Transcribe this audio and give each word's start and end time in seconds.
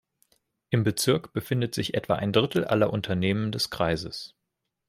Im 0.71 0.83
Bezirk 0.83 1.31
befindet 1.31 1.75
sich 1.75 1.93
etwa 1.93 2.15
ein 2.15 2.33
Drittel 2.33 2.65
aller 2.65 2.91
Unternehmen 2.91 3.51
des 3.51 3.69
Kreises. 3.69 4.33